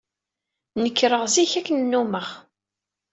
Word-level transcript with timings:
Nekreɣ 0.81 1.23
zik, 1.33 1.51
akken 1.59 1.77
nnummeɣ. 1.83 2.27